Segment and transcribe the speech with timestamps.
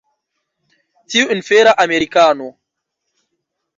[1.15, 2.47] Tiu infera Amerikano!